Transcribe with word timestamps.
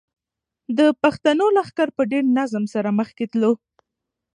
د 0.77 0.79
پښتنو 1.01 1.45
لښکر 1.57 1.87
په 1.97 2.03
ډېر 2.11 2.23
نظم 2.37 2.63
سره 2.73 2.89
مخکې 2.99 3.25
تلو. 3.31 3.51